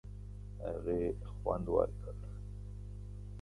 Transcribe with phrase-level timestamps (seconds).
[0.65, 0.99] هغې
[1.31, 2.13] خوند ورکړ.